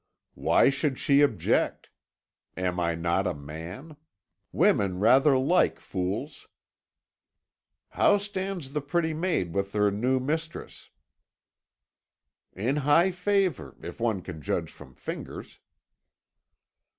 "Why 0.33 0.71
should 0.71 0.97
she 0.97 1.21
object? 1.21 1.91
Am 2.57 2.79
I 2.79 2.95
not 2.95 3.27
a 3.27 3.35
man? 3.35 3.97
Women 4.51 4.99
rather 4.99 5.37
like 5.37 5.79
fools." 5.79 6.47
"How 7.89 8.17
stands 8.17 8.73
the 8.73 8.81
pretty 8.81 9.13
maid 9.13 9.53
with 9.53 9.73
her 9.73 9.91
new 9.91 10.19
mistress?" 10.19 10.89
"In 12.55 12.77
high 12.77 13.11
favour, 13.11 13.75
if 13.83 13.99
one 13.99 14.23
can 14.23 14.41
judge 14.41 14.71
from 14.71 14.95
fingers." 14.95 15.59